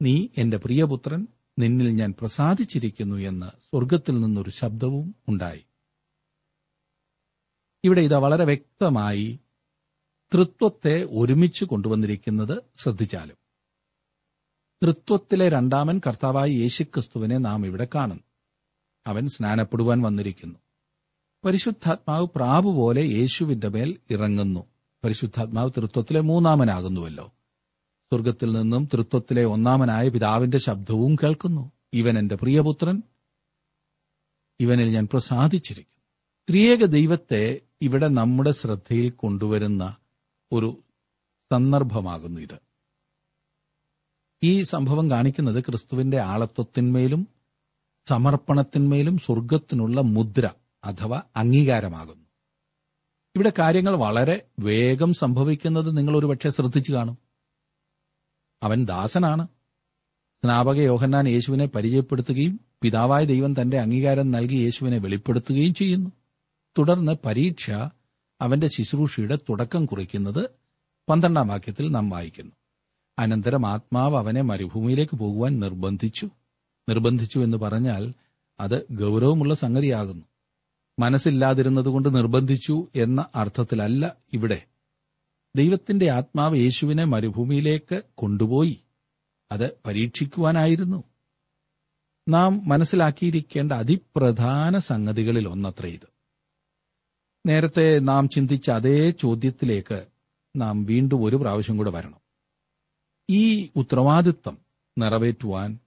[0.01, 1.27] നീ എന്റെ പ്രിയപുത്രൻ
[1.59, 5.65] നിന്നിൽ ഞാൻ പ്രസാദിച്ചിരിക്കുന്നു എന്ന് സ്വർഗത്തിൽ നിന്നൊരു ശബ്ദവും ഉണ്ടായി.
[7.83, 9.39] ഇവിടെ ഇത് വളരെ വ്യക്തമായി
[10.33, 13.37] തൃത്വത്തെ ഒരുമിച്ച് കൊണ്ടുവന്നിരിക്കുന്നത് ശ്രദ്ധിച്ചാലും.
[14.83, 18.23] തൃത്വത്തിലെ രണ്ടാമൻ കർത്താവായ യേശുക്രിസ്തുവിനെ നാം ഇവിടെ കാണുന്നു.
[19.07, 20.59] അവൻ സ്നാനപ്പെടുവാൻ വന്നിരിക്കുന്നു.
[21.45, 24.65] പരിശുദ്ധാത്മാവ് പ്രാവു പോലെ യേശുവിന്റെ മേൽ ഇറങ്ങുന്നു.
[25.03, 27.27] പരിശുദ്ധാത്മാവ് തൃത്വത്തിലെ മൂന്നാമനാകുന്നുവല്ലോ.
[28.09, 31.71] സ്വർഗത്തിൽ നിന്നും തൃത്വത്തിലെ ഒന്നാമനായ പിതാവിന്റെ ശബ്ദവും കേൾക്കുന്നു.
[31.93, 33.01] ഇവൻ എന്റെ പ്രിയപുത്രൻ.
[34.59, 36.01] ഇവനിൽ ഞാൻ പ്രസാദിച്ചിരിക്കുന്നു.
[36.49, 39.95] ത്രിയേക ദൈവത്തെ ഇവിടെ നമ്മുടെ ശ്രദ്ധയിൽ കൊണ്ടുവരുന്ന
[40.51, 40.83] ഒരു
[41.51, 42.59] സന്ദർഭമാകുന്നു ഇത്.
[44.43, 47.27] ഈ സംഭവം കാണിക്കുന്നത് ക്രിസ്തുവിന്റെ ആളത്വത്തിന്മേലും
[48.09, 50.49] സമർപ്പണത്തിന്മേലും സ്വർഗത്തിനുള്ള മുദ്ര
[50.83, 52.25] അഥവാ അംഗീകാരമാകുന്നു.
[53.35, 57.17] ഇവിടെ കാര്യങ്ങൾ വളരെ വേഗം സംഭവിക്കുന്നത് നിങ്ങൾ ഒരുപക്ഷെ ശ്രദ്ധിച്ചു കാണും.
[58.63, 59.47] അവൻ ദാസനാണ്.
[60.43, 66.20] സ്നാപക യോഹന്നാൻ യേശുവിനെ പരിചയപ്പെടുത്തുകയും പിതാവായ ദൈവം തന്റെ അംഗീകാരം നൽകി യേശുവിനെ വെളിപ്പെടുത്തുകയും ചെയ്യുന്നു.
[66.77, 67.71] തുടർന്ന് പരീക്ഷ
[68.41, 70.49] അവന്റെ ശുശ്രൂഷയുടെ തുടക്കം കുറിക്കുന്നത്
[71.09, 72.51] പന്ത്രണ്ടാം വാക്യത്തിൽ നാം വായിക്കുന്നു.
[73.19, 76.29] അനന്തരം ആത്മാവ് അവനെ മരുഭൂമിയിലേക്ക് പോകുവാൻ നിർബന്ധിച്ചു.
[76.89, 78.13] നിർബന്ധിച്ചു എന്ന് പറഞ്ഞാൽ
[78.59, 80.25] അത് ഗൗരവമുള്ള സംഗതിയാകുന്നു.
[80.99, 84.65] മനസ്സില്ലാതിരുന്നതുകൊണ്ട് നിർബന്ധിച്ചു എന്ന അർത്ഥത്തിലല്ല ഇവിടെ.
[85.55, 88.83] ദൈവത്തിന്റെ ആത്മാവ് യേശുവിനെ മരുഭൂമിയിലേക്ക് കൊണ്ടുപോയി.
[89.51, 91.03] അത് പരീക്ഷിക്കുവാനായിരുന്നു.
[92.29, 96.10] നാം മനസ്സിലാക്കിയിരിക്കേണ്ട അതിപ്രധാന സംഗതികളിൽ ഒന്നത്ര ഇത്.
[97.45, 100.07] നേരത്തെ നാം ചിന്തിച്ച അതേ ചോദ്യത്തിലേക്ക്
[100.55, 102.19] നാം വീണ്ടും ഒരു പ്രാവശ്യം കൂടെ വരണം.
[103.29, 104.57] ഈ ഉത്തരവാദിത്വം
[104.97, 105.79] നിറവേറ്റുവാൻ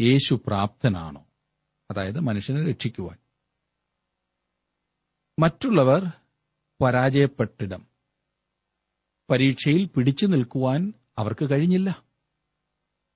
[0.00, 1.26] യേശു പ്രാപ്തനാണോ?
[1.90, 3.18] അതായത് മനുഷ്യനെ രക്ഷിക്കുവാൻ.
[5.40, 6.02] മറ്റുള്ളവർ
[6.82, 7.86] പരാജയപ്പെട്ടിടം.
[9.30, 12.02] പരീക്ഷയിൽ പിടിച്ചു നിൽക്കുവാൻ അവർക്ക് കഴിഞ്ഞില്ല.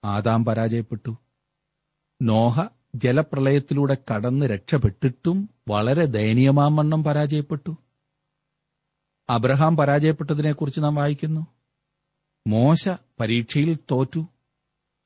[0.04, 1.16] ആദാം പരാജയപ്പെട്ടു.
[2.22, 7.76] നോഹ ജലപ്രളയത്തിലൂടെ കടന്ന് രക്ഷപ്പെട്ടിട്ടും വളരെ ദയനീയമാമണ്ണം പരാജയപ്പെട്ടു.
[9.30, 11.46] അബ്രഹാം പരാജയപ്പെട്ടതിനെക്കുറിച്ച് നാം വായിക്കുന്നു.
[12.46, 12.88] മോശ
[13.20, 14.28] പരീക്ഷയിൽ തോറ്റു.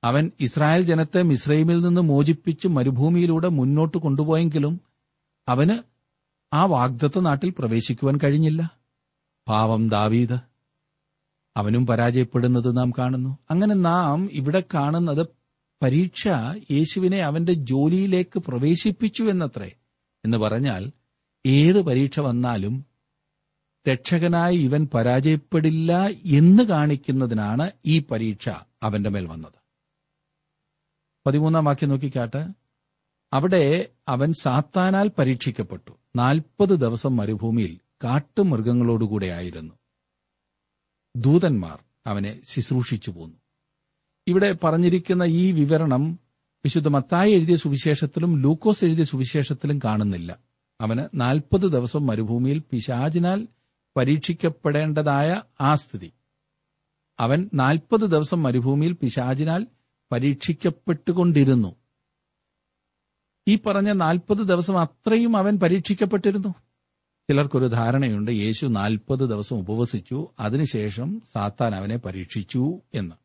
[0.05, 4.81] അവൻ ഇസ്രായേൽ ജനത്തെ മിസ്രൈമിൽ നിന്ന് മോചിപ്പിച്ച് മരുഭൂമിയിലൂടെ മുന്നോട്ട് കൊണ്ടുപോയെങ്കിലും
[5.49, 5.83] അവന്
[6.53, 8.79] ആ വാഗ്ദത്ത നാട്ടിൽ പ്രവേശിക്കുവാൻ കഴിഞ്ഞില്ല.
[9.49, 10.39] പാവം ദാവീദ്.
[11.57, 13.39] അവനും പരാജയപ്പെടുന്നത് നാം കാണുന്നു.
[13.51, 15.27] അങ്ങനെ നാം ഇവിടെ കാണുന്നത്
[15.85, 16.29] പരീക്ഷ
[16.71, 19.73] യേശുവിനെ അവന്റെ ജോലിയിലേക്ക് പ്രവേശിപ്പിച്ചു എന്നത്രേ.
[20.25, 20.91] എന്ന് പറഞ്ഞാൽ
[21.47, 22.87] ഏത് പരീക്ഷ വന്നാലും
[23.89, 28.49] രക്ഷകനായി ഇവൻ പരാജയപ്പെടില്ല എന്ന് കാണിക്കുന്നതിനാണ് ഈ പരീക്ഷ
[28.83, 29.53] അവന്റെ മേൽ വന്നത്.
[31.27, 32.49] പതിമൂന്നാം വാക്യം നോക്കിക്കാട്ട്.
[33.33, 35.93] അവിടെ അവൻ സാത്താനാൽ പരീക്ഷിക്കപ്പെട്ടു.
[36.17, 39.75] നാൽപ്പത് ദിവസം മരുഭൂമിയിൽ കാട്ടുമൃഗങ്ങളോടുകൂടെ ആയിരുന്നു.
[41.17, 43.44] ദൂതന്മാർ അവനെ ശുശ്രൂഷിച്ചു പോന്നു.
[44.29, 46.19] ഇവിടെ പറഞ്ഞിരിക്കുന്ന ഈ വിവരണം
[46.65, 50.39] വിശുദ്ധ മത്തായി എഴുതിയ സുവിശേഷത്തിലും ലൂക്കോസ് എഴുതിയ സുവിശേഷത്തിലും കാണുന്നില്ല.
[50.81, 53.49] അവന് നാൽപ്പത് ദിവസം മരുഭൂമിയിൽ പിശാചിനാൽ
[53.97, 56.13] പരീക്ഷിക്കപ്പെടേണ്ടതായ ആ സ്ഥിതി.
[57.21, 59.67] അവൻ നാൽപ്പത് ദിവസം മരുഭൂമിയിൽ പിശാചിനാൽ
[60.13, 61.77] പരീക്ഷിക്കപ്പെട്ടുകൊണ്ടിരുന്നു.
[63.49, 66.55] ഈ പറഞ്ഞ നാൽപ്പത് ദിവസം അത്രയും അവൻ പരീക്ഷിക്കപ്പെട്ടിരുന്നു.
[67.31, 73.24] ചിലർക്കൊരു ധാരണയുണ്ട് യേശു നാൽപ്പത് ദിവസം ഉപവസിച്ചു അതിനുശേഷം സാത്താൻ അവനെ പരീക്ഷിച്ചു എന്ന്.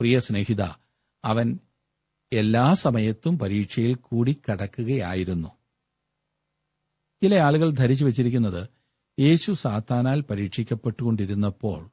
[0.00, 0.62] പ്രിയ സ്നേഹിത
[1.24, 1.58] അവൻ
[2.32, 5.48] എല്ലാ സമയത്തും പരീക്ഷയിൽ കൂടി കടക്കുകയായിരുന്നു.
[7.22, 8.68] ചില ആളുകൾ ധരിച്ചു വച്ചിരിക്കുന്നത്
[9.20, 11.90] യേശു സാത്താനാൽ പരീക്ഷിക്കപ്പെട്ടുകൊണ്ടിരുന്നപ്പോൾ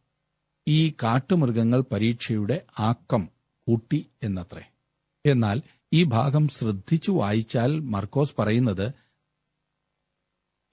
[0.67, 3.29] ഈ കാട്ടുമൃഗങ്ങൾ പരീക്ഷയുടെ ആക്കം
[3.67, 4.63] കൂട്ടി എന്നത്രേ.
[5.25, 5.61] എന്നാൽ
[5.93, 8.93] ഈ ഭാഗം ശ്രദ്ധിച്ചു വായിച്ചാൽ മർക്കോസ് പറയുന്നത്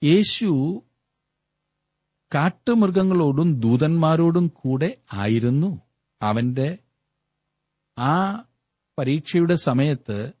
[0.03, 0.83] യേശു
[2.35, 5.81] കാട്ടുമൃഗങ്ങളോടും ദൂതന്മാരോടും കൂടെ ആയിരുന്നു.
[6.21, 6.77] അവന്റെ
[7.99, 8.43] ആ
[8.99, 10.31] പരീക്ഷയുടെ സമയത്ത്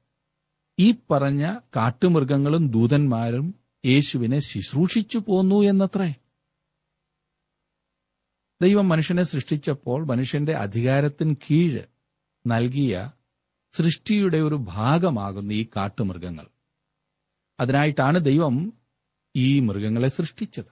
[0.79, 6.15] ഈ പറഞ്ഞ കാട്ടുമൃഗങ്ങളും ദൂതന്മാരും യേശുവിനെ ശുശ്രൂഷിച്ചു പോന്നു എന്നത്രേ.
[8.61, 11.83] ദൈവം മനുഷ്യനെ സൃഷ്ടിച്ചപ്പോൾ മനുഷ്യന്റെ അധികാരത്തിന് കീഴ്
[12.47, 13.11] നൽകിയ
[13.73, 16.47] സൃഷ്ടിയുടെ ഒരു ഭാഗമാകുന്ന ഈ കാട്ടുമൃഗങ്ങൾ.
[17.59, 18.73] അതിനായിട്ടാണ് ദൈവം
[19.35, 20.71] ഈ മൃഗങ്ങളെ സൃഷ്ടിച്ചത്.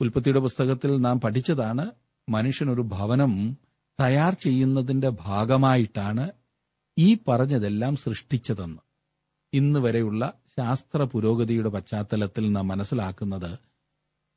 [0.00, 1.90] ഉൽപ്പത്തിയുടെ പുസ്തകത്തിൽ നാം പഠിച്ചതാണ്
[2.28, 3.58] മനുഷ്യനൊരു ഭവനം
[4.00, 6.30] തയ്യാർ ചെയ്യുന്നതിന്റെ ഭാഗമായിട്ടാണ്
[6.98, 8.78] ഈ പറഞ്ഞതെല്ലാം സൃഷ്ടിച്ചതെന്ന്.
[9.52, 13.58] ഇന്ന് വരെയുള്ള ശാസ്ത്ര പുരോഗതിയുടെ പശ്ചാത്തലത്തിൽ നാം മനസ്സിലാക്കുന്നത്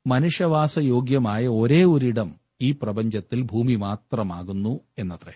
[0.06, 5.32] മനുഷ്യവാസയോഗ്യമായ ഒരേ ഒരിടം ഈ പ്രപഞ്ചത്തിൽ ഭൂമി മാത്രമാകുന്നു എന്നത്രേ.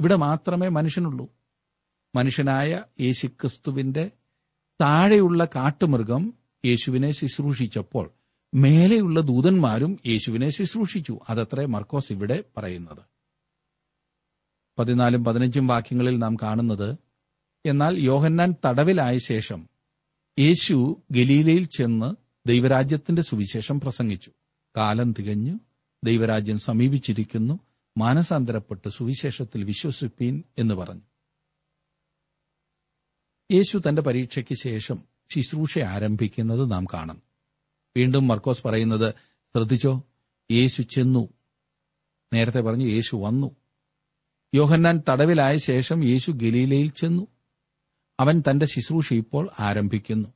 [0.00, 1.28] ഇവിടെ മാത്രമേ മനുഷ്യനുള്ളൂ.
[2.14, 4.10] മനുഷ്യനായ യേശുക്രിസ്തുവിന്റെ
[4.80, 6.34] താഴെയുള്ള കാട്ടുമൃഗം
[6.64, 8.10] യേശുവിനെ ശുശ്രൂഷിച്ചപ്പോൾ
[8.54, 11.18] മേലെയുള്ള ദൂതന്മാരും യേശുവിനെ ശുശ്രൂഷിച്ചു.
[11.28, 13.07] അതത്രേ മർക്കോസ് ഇവിടെ പറയുന്നത്.
[14.78, 16.98] പതിനാലും പതിനഞ്ചും വാക്യങ്ങളിൽ നാം കാണുന്നത്
[17.66, 19.68] എന്നാൽ യോഹന്നാൻ തടവിലായ ശേഷം
[20.38, 22.14] യേശു ഗലീലയിൽ ചെന്ന്
[22.48, 24.32] ദൈവരാജ്യത്തിന്റെ സുവിശേഷം പ്രസംഗിച്ചു.
[24.76, 25.58] കാലം തികഞ്ഞു
[26.04, 27.60] ദൈവരാജ്യം സമീപിച്ചിരിക്കുന്നു
[27.98, 31.02] മാനസാന്തരപ്പെട്ട് സുവിശേഷത്തിൽ വിശ്വസിപ്പീൻ എന്ന് പറഞ്ഞു.
[33.52, 37.22] യേശു തന്റെ പരീക്ഷയ്ക്ക് ശേഷം ശുശ്രൂഷ ആരംഭിക്കുന്നത് നാം കാണുന്നു
[37.96, 39.14] വീണ്ടും മർക്കോസ് പറയുന്നത്
[39.54, 40.04] ശ്രദ്ധിച്ചോ
[40.50, 41.28] യേശു ചെന്നു.
[42.32, 43.56] നേരത്തെ പറഞ്ഞു യേശു വന്നു.
[44.54, 47.26] യോഹന്നാൻ തടവിലായ ശേഷം യേശു ഗലീലയിൽ ചെന്നു.
[48.20, 50.28] അവൻ തന്റെ ശുശ്രൂഷ ഇപ്പോൾ ആരംഭിക്കുന്നു.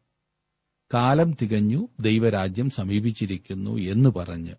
[0.94, 4.54] കാലം തികഞ്ഞു ദൈവരാജ്യം സമീപിച്ചിരിക്കുന്നു എന്ന് പറഞ്ഞ്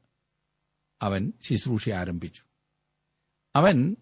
[1.01, 2.41] അവൻ ശുശ്രൂഷ ആരംഭിച്ചു.
[3.55, 3.95] അവൻ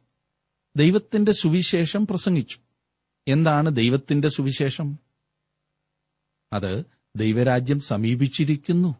[0.75, 2.57] ദൈവത്തിന്റെ സുവിശേഷം പ്രസംഗിച്ചു.
[3.27, 4.99] എന്താണ് ദൈവത്തിന്റെ സുവിശേഷം?
[6.53, 6.83] അത്
[7.15, 8.95] ദൈവരാജ്യം സമീപിച്ചിരിക്കുന്നു.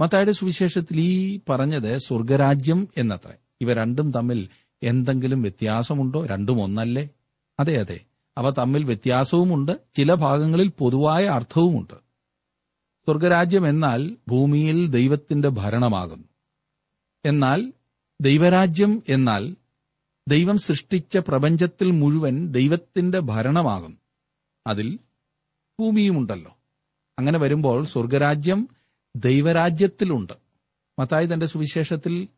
[0.00, 3.34] മത്തായുടെ സുവിശേഷത്തിൽ ഈ പറഞ്ഞത് സ്വർഗരാജ്യം എന്നത്രേ.
[3.60, 4.48] ഇവ രണ്ടും തമ്മിൽ
[4.82, 6.26] എന്തെങ്കിലും വ്യത്യാസമുണ്ടോ?
[6.26, 7.08] രണ്ടും ഒന്നല്ലേ?
[7.60, 8.00] അതെ അതെ.
[8.38, 9.72] അവ തമ്മിൽ വ്യത്യാസവുമുണ്ട്.
[9.96, 11.94] ചില ഭാഗങ്ങളിൽ പൊതുവായ അർത്ഥവുമുണ്ട്.
[13.04, 16.28] സ്വർഗരാജ്യം എന്നാൽ ഭൂമിയിൽ ദൈവത്തിന്റെ ഭരണമാകുന്നു.
[17.24, 17.72] എന്നാൽ
[18.20, 19.56] ദൈവരാജ്യം എന്നാൽ
[20.28, 23.96] ദൈവം സൃഷ്ടിച്ച പ്രപഞ്ചത്തിൽ മുഴുവൻ ദൈവത്തിന്റെ ഭരണമാകുന്നു.
[24.66, 24.98] അതിൽ
[25.80, 26.56] ഭൂമിയുമുണ്ടല്ലോ.
[27.18, 28.68] അങ്ങനെ വരുമ്പോൾ സ്വർഗരാജ്യം
[29.16, 30.32] ദൈവരാജ്യത്തിലുണ്ട്.
[30.98, 32.28] മത്തായി തന്റെ സുവിശേഷത്തിൽ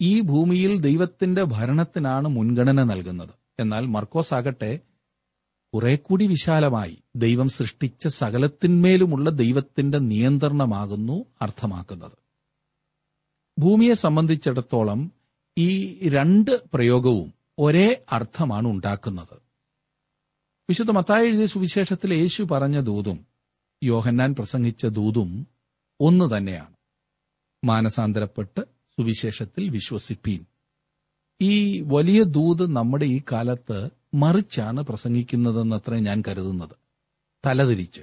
[0.00, 3.30] ഈ ഭൂമിയിൽ ദൈവത്തിന്റെ ഭരണത്തിനാണ് മുൻഗണന നൽകുന്നത്.
[3.60, 4.80] എന്നാൽ മർക്കോസ് ആകട്ടെ
[5.74, 12.12] കുറെ കൂടി വിശാലമായി ദൈവം സൃഷ്ടിച്ച സകലത്തിന്മേലുമുള്ള ദൈവത്തിന്റെ നിയന്ത്രണമാകുന്നു അർത്ഥമാക്കുന്നത്.
[13.58, 15.12] ഭൂമിയെ സംബന്ധിച്ചിടത്തോളം
[15.58, 19.42] ഈ രണ്ട് പ്രയോഗവും ഒരേ അർത്ഥമാണ് ഉണ്ടാക്കുന്നത്.
[20.70, 23.26] വിശുദ്ധ മത്തായ എഴുതിയ സുവിശേഷത്തിൽ യേശു പറഞ്ഞ ദൂതും
[23.84, 25.46] യോഹന്നാൻ പ്രസംഗിച്ച ദൂതും
[26.00, 26.74] ഒന്ന് തന്നെയാണ്.
[27.64, 30.40] മാനസാന്തരപ്പെട്ട് സുവിശേഷത്തിൽ വിശ്വസിപ്പീൻ.
[31.40, 36.70] ഈ വലിയ ദൂത് നമ്മുടെ ഈ കാലത്ത് മറിച്ചാണ് പ്രസംഗിക്കുന്നതെന്നത്രേ ഞാൻ കരുതുന്നത്.
[37.46, 38.00] തലതിരിച്ച്.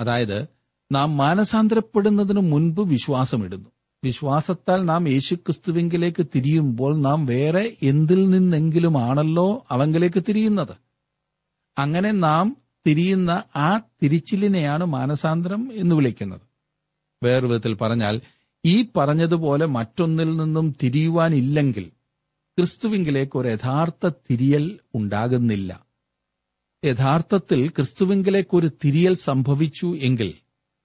[0.00, 0.46] അതായത്
[0.92, 3.68] നാം മാനസാന്തരപ്പെടുന്നതിനു മുൻപ് വിശ്വാസമിടുന്നു.
[4.04, 10.76] വിശ്വാസത്താൽ നാം യേശുക്രിസ്തുവിങ്കിലേക്ക് തിരിയുമ്പോൾ നാം വേറെ എന്തിൽ നിന്നെങ്കിലും ആണല്ലോ അവങ്കിലേക്ക് തിരിയുന്നത്.
[11.78, 16.40] അങ്ങനെ നാം തിരിയുന്ന ആ തിരിച്ചിലിനെയാണ് മാനസാന്തരം എന്ന് വിളിക്കുന്നത്.
[17.24, 18.20] വേറൊരു വിധത്തിൽ പറഞ്ഞാൽ
[18.66, 21.88] ഈ പറഞ്ഞതുപോലെ മറ്റൊന്നിൽ നിന്നും തിരിയുവാനില്ലെങ്കിൽ
[22.58, 25.86] ക്രിസ്തുവിങ്കിലേക്ക് ഒരു യഥാർത്ഥ തിരിയൽ ഉണ്ടാകുന്നില്ല.
[26.84, 30.34] യഥാർത്ഥത്തിൽ ക്രിസ്തുവിങ്കിലേക്ക് ഒരു തിരിയൽ സംഭവിച്ചു എങ്കിൽ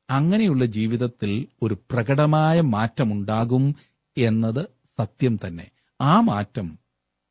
[0.10, 3.76] അങ്ങനെയുള്ള ജീവിതത്തിൽ ഒരു പ്രകടമായ മാറ്റമുണ്ടാകും
[4.18, 4.66] എന്നത്
[5.00, 5.72] സത്യം തന്നെ.
[6.02, 6.80] ആ മാറ്റം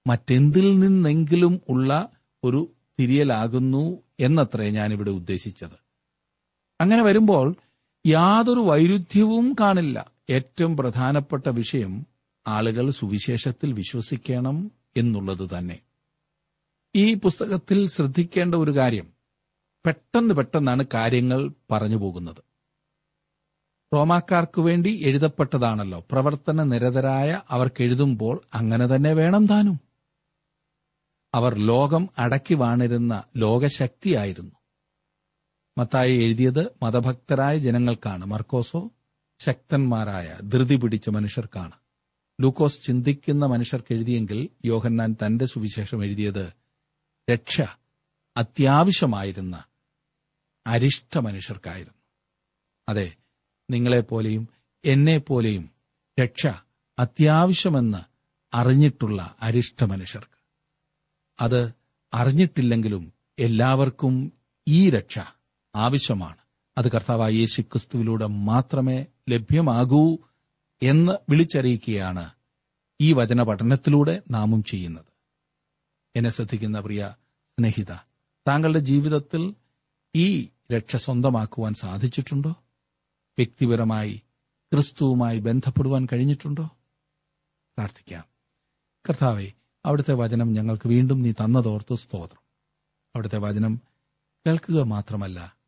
[0.06, 2.08] മറ്റെന്തിൽ നിന്നെങ്കിലും ഉള്ള
[2.44, 5.82] ഒരു തിരിയലാകുന്നു എന്നത്രേ ഞാനിവിടെ ഉദ്ദേശിച്ചത്.
[6.80, 7.54] അങ്ങനെ വരുമ്പോൾ
[8.06, 10.11] യാതൊരു വൈരുദ്ധ്യവും കാണില്ല.
[10.30, 12.06] ഏറ്റവും പ്രധാനപ്പെട്ട വിഷയം
[12.46, 15.80] ആളുകൾ സുവിശേഷത്തിൽ വിശ്വസിക്കണം എന്നുള്ളത് തന്നെ.
[16.94, 19.12] ഈ പുസ്തകത്തിൽ ശ്രദ്ധിക്കേണ്ട ഒരു കാര്യം
[19.86, 22.36] പെട്ടെന്ന് പെട്ടെന്നാണ് കാര്യങ്ങൾ പറഞ്ഞു പോകുന്നത്.
[23.94, 26.06] റോമാക്കാർക്ക് വേണ്ടി എഴുതപ്പെട്ടതാണല്ലോ.
[26.10, 29.80] പ്രവർത്തന നിരതരായ അവർക്ക് എഴുതുമ്പോൾ അങ്ങനെ തന്നെ വേണം താനും.
[31.34, 34.52] അവർ ലോകം അടക്കി വാണിരുന്ന ലോകശക്തിയായിരുന്നു.
[35.78, 38.24] മത്തായി എഴുതിയത് മതഭക്തരായ ജനങ്ങൾക്കാണ്.
[38.24, 38.90] മർക്കോസോ
[39.42, 41.72] ശക്തന്മാരായ ധൃതി പിടിച്ച മനുഷ്യർക്കാണ്.
[42.40, 46.52] ലൂക്കോസ് ചിന്തിക്കുന്ന മനുഷ്യർക്ക് എഴുതിയെങ്കിൽ യോഹന്നാൻ തന്റെ സുവിശേഷം എഴുതിയത്
[47.30, 47.62] രക്ഷ
[48.36, 49.64] അത്യാവശ്യമായിരുന്ന
[50.66, 51.98] അരിഷ്ട മനുഷ്യർക്കായിരുന്നു.
[52.88, 53.12] അതെ
[53.70, 54.48] നിങ്ങളെപ്പോലെയും
[54.84, 55.70] എന്നെപ്പോലെയും
[56.20, 56.46] രക്ഷ
[56.98, 57.98] അത്യാവശ്യമെന്ന്
[58.54, 60.38] അറിഞ്ഞിട്ടുള്ള അരിഷ്ട മനുഷ്യർക്ക്.
[61.40, 61.72] അത്
[62.14, 64.32] അറിഞ്ഞിട്ടില്ലെങ്കിലും എല്ലാവർക്കും
[64.68, 65.18] ഈ രക്ഷ
[65.74, 66.41] ആവശ്യമാണ്.
[66.78, 70.18] അത് കർത്താവായ യേശു ക്രിസ്തുവിലൂടെ മാത്രമേ ലഭ്യമാകൂ
[70.82, 72.30] എന്ന് വിളിച്ചറിയിക്കുകയാണ്
[73.00, 75.04] ഈ വചന പഠനത്തിലൂടെ നാമും ചെയ്യുന്നത്.
[76.16, 77.14] എന്നെ ശ്രദ്ധിക്കുന്ന പ്രിയ
[77.58, 77.92] സ്നേഹിത
[78.48, 79.54] താങ്കളുടെ ജീവിതത്തിൽ
[80.14, 82.50] ഈ രക്ഷ സ്വന്തമാക്കുവാൻ സാധിച്ചിട്ടുണ്ടോ?
[83.38, 84.22] വ്യക്തിപരമായി
[84.72, 86.64] ക്രിസ്തുവുമായി ബന്ധപ്പെടുവാൻ കഴിഞ്ഞിട്ടുണ്ടോ?
[87.78, 88.24] പ്രാർത്ഥിക്കാം.
[89.08, 89.52] കർത്താവെ
[89.86, 92.42] അവിടുത്തെ വചനം ഞങ്ങൾക്ക് വീണ്ടും നീ തന്നതോർത്ത് സ്തോത്രം.
[93.14, 93.80] അവിടുത്തെ വചനം
[94.46, 95.61] കേൾക്കുക മാത്രമല്ല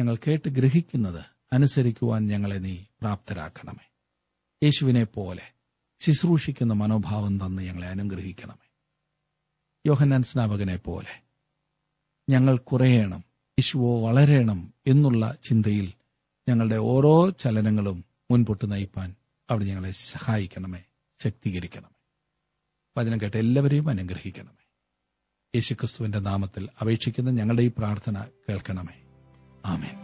[0.00, 3.90] ഞങ്ങൾ കേട്ട് ഗ്രഹിക്കുന്നത് അനുസരിക്കുവാൻ ഞങ്ങളെ നീ പ്രാപ്തരാക്കണമേ.
[4.62, 5.42] യേശുവിനെ പോലെ
[6.00, 8.70] ശുശ്രൂഷിക്കുന്ന മനോഭാവം തന്ന് ഞങ്ങളെ അനുഗ്രഹിക്കണമേ.
[9.86, 11.22] യോഹന്നാൻ സ്നാപകനെ പോലെ
[12.30, 13.24] ഞങ്ങൾ കുറയണം
[13.58, 15.92] യേശുവോ വളരണം എന്നുള്ള ചിന്തയിൽ
[16.48, 19.14] ഞങ്ങളുടെ ഓരോ ചലനങ്ങളും മുൻപോട്ട് നയിപ്പാൻ
[19.50, 20.84] അവിടെ ഞങ്ങളെ സഹായിക്കണമേ
[21.22, 21.94] ശക്തീകരിക്കണമേ.
[22.98, 24.68] വചനം കേട്ട എല്ലാവരെയും അനുഗ്രഹിക്കണമേ.
[25.54, 29.01] യേശുക്രിസ്തുവിന്റെ നാമത്തിൽ അപേക്ഷിക്കുന്ന ഞങ്ങളുടെ ഈ പ്രാർത്ഥന കേൾക്കണമേ.
[29.66, 30.02] ആമേൻ.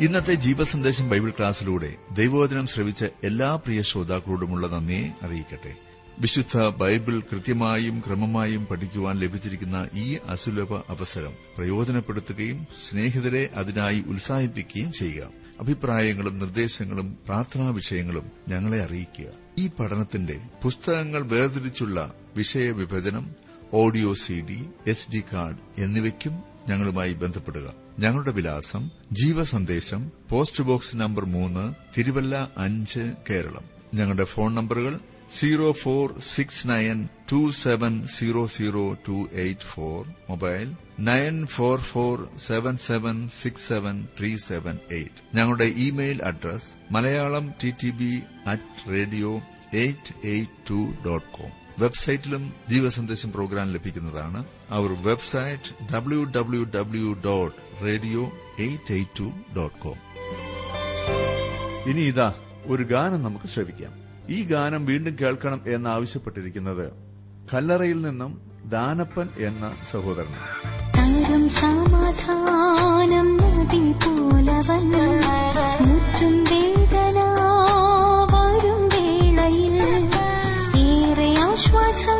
[0.00, 5.87] ഇന്നത്തെ ജീവസന്ദേശം ബൈബിൾ ക്ലാസ്സിലൂടെ ദൈവവചനം ശ്രവിച്ച എല്ലാ പ്രിയ ശ്രോതാക്കളോടുമുള്ള നന്ദിയെ അറിയിക്കട്ടെ.
[6.20, 15.28] വിശുദ്ധ ബൈബിൾ കൃത്യമായും ക്രമമായും പഠിക്കുവാൻ ലഭിച്ചിരിക്കുന്ന ഈ അസുലഭ അവസരം പ്രയോജനപ്പെടുത്തുകയും സ്നേഹിതരെ അതിനായി ഉത്സാഹിപ്പിക്കുകയും ചെയ്യുക.
[15.60, 19.24] അഭിപ്രായങ്ങളും നിർദ്ദേശങ്ങളും പ്രാർത്ഥനാ വിഷയങ്ങളും ഞങ്ങളെ അറിയിക്കുക.
[19.58, 23.30] ഈ പഠനത്തിന്റെ പുസ്തകങ്ങൾ വേർതിരിച്ചുള്ള വിഷയവിഭജനം
[23.74, 27.72] audio C D S D card എന്നിവയ്ക്കും ഞങ്ങളുമായി ബന്ധപ്പെടുക.
[27.98, 33.64] ഞങ്ങളുടെ വിലാസം ജീവസന്ദേശം പോസ്റ്റ് ബോക്സ് നമ്പർ മൂന്ന് തിരുവല്ല അഞ്ച് കേരളം.
[33.94, 34.98] ഞങ്ങളുടെ ഫോൺ നമ്പറുകൾ
[35.28, 42.28] zero four six nine two seven zero zero two eight four mobile nine four four
[42.36, 48.90] seven seven six seven three seven eight ഞങ്ങളുടെ email address Malayalam T T B at
[48.90, 49.42] radio
[49.74, 54.44] eight eight two dot com വെബ്സൈറ്റിലും ജീവസന്ദേശം programme ലഭിക്കുന്നതാണ്.
[54.70, 59.98] അവർ website W W W dot radio eight eight two dot com
[61.90, 62.34] ഇനി ഇതാ
[62.66, 64.07] ഒരു ഗാനം നമുക്ക് ശ്രവിക്കാം.
[64.28, 66.92] ഈ ഗാനം വീണ്ടും കേൾക്കണം എന്നാവശ്യപ്പെട്ടിരിക്കുന്നത്
[67.54, 70.30] കല്ലറയിൽ നിന്നും ദാനപ്പൻ എന്ന സഹോദരൻ.
[71.48, 73.28] സമാധാനം
[75.88, 77.24] മുറ്റും വേദന
[78.32, 79.76] വരും വേളയിൽ.
[80.78, 82.17] ഏറെ ആശ്വാസം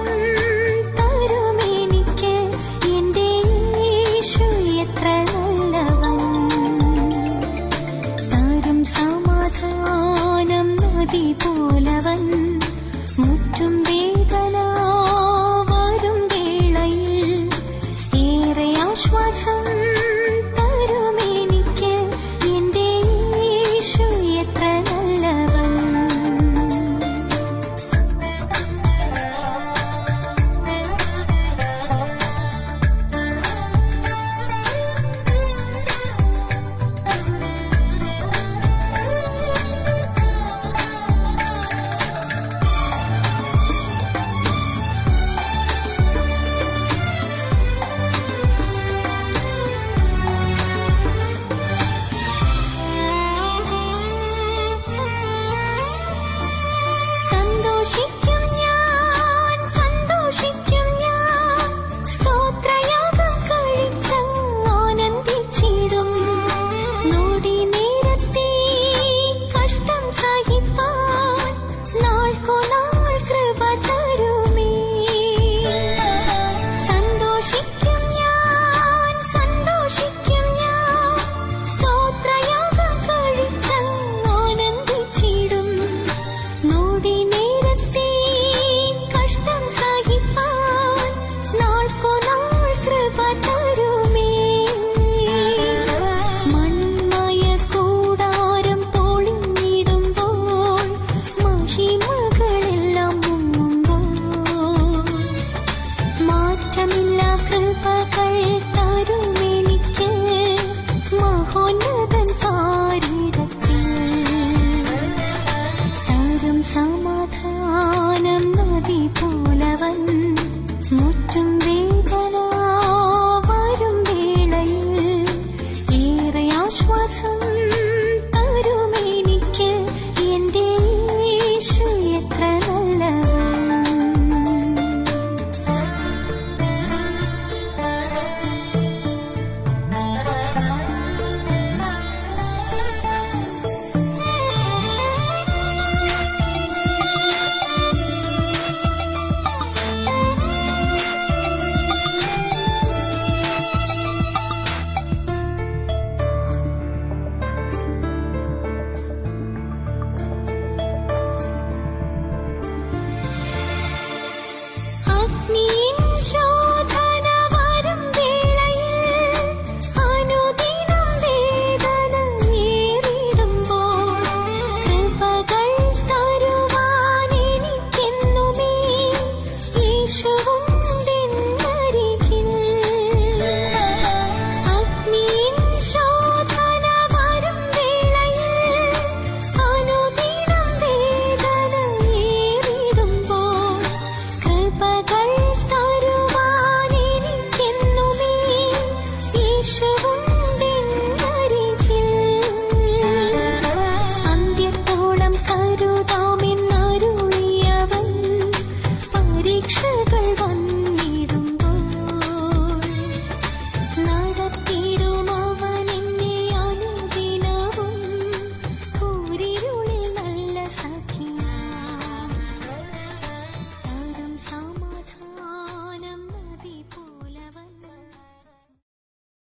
[117.34, 120.17] സമാധാനം നദി പോലെ വന്നു.